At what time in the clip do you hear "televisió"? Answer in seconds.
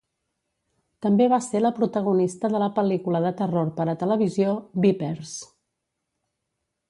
4.05-4.57